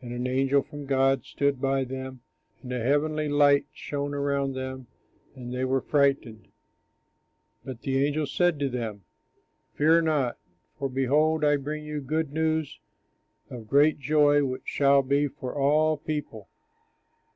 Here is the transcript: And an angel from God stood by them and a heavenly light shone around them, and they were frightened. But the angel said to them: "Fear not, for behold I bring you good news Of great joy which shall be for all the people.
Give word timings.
And 0.00 0.12
an 0.12 0.28
angel 0.28 0.62
from 0.62 0.86
God 0.86 1.24
stood 1.24 1.60
by 1.60 1.82
them 1.82 2.20
and 2.62 2.72
a 2.72 2.78
heavenly 2.78 3.28
light 3.28 3.66
shone 3.72 4.14
around 4.14 4.52
them, 4.52 4.86
and 5.34 5.52
they 5.52 5.64
were 5.64 5.80
frightened. 5.80 6.46
But 7.64 7.80
the 7.80 7.98
angel 8.06 8.26
said 8.28 8.60
to 8.60 8.68
them: 8.68 9.02
"Fear 9.72 10.02
not, 10.02 10.38
for 10.78 10.88
behold 10.88 11.44
I 11.44 11.56
bring 11.56 11.84
you 11.84 12.00
good 12.00 12.32
news 12.32 12.78
Of 13.50 13.66
great 13.66 13.98
joy 13.98 14.44
which 14.44 14.62
shall 14.64 15.02
be 15.02 15.26
for 15.26 15.56
all 15.56 15.96
the 15.96 16.04
people. 16.04 16.48